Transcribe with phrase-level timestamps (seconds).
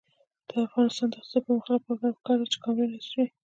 [0.47, 3.23] د افغانستان د اقتصادي پرمختګ لپاره پکار ده چې کامرې نصب شي.